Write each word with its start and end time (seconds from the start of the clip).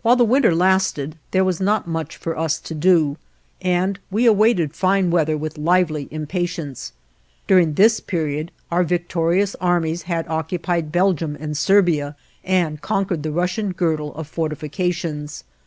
While 0.00 0.16
the 0.16 0.24
winter 0.24 0.54
lasted, 0.54 1.18
there 1.32 1.44
was 1.44 1.60
not 1.60 1.86
much 1.86 2.16
for 2.16 2.34
us 2.38 2.58
to 2.60 2.74
do, 2.74 3.18
and 3.60 3.98
we 4.10 4.24
awaited 4.24 4.72
fine 4.72 5.10
weather 5.10 5.36
with 5.36 5.58
lively 5.58 6.08
impatience. 6.10 6.94
During 7.46 7.74
this 7.74 8.00
period, 8.00 8.52
our 8.70 8.84
victorious 8.84 9.54
armies 9.56 10.04
had 10.04 10.26
occupied 10.28 10.90
Belgium 10.92 11.36
and 11.38 11.58
Serbia, 11.58 12.16
and 12.42 12.80
conquered 12.80 13.22
the 13.22 13.32
Russian 13.32 13.72
girdle 13.72 14.14
of 14.14 14.26
fortifications. 14.26 15.44